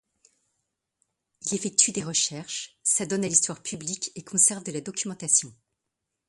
[1.43, 5.53] Il effectue des recherches, s'adonne à l'histoire publique et conserve de la documentation.